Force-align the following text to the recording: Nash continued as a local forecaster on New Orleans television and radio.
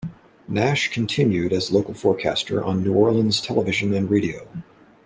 Nash 0.47 0.87
continued 0.87 1.53
as 1.53 1.69
a 1.69 1.75
local 1.75 1.93
forecaster 1.93 2.63
on 2.63 2.81
New 2.83 2.91
Orleans 2.95 3.39
television 3.39 3.93
and 3.93 4.09
radio. 4.09 4.47